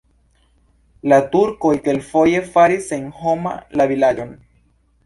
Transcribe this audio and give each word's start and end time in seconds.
La 1.13 1.19
turkoj 1.35 1.75
kelkfoje 1.89 2.43
faris 2.57 2.91
senhoma 2.95 3.57
la 3.79 3.89
vilaĝon. 3.95 4.39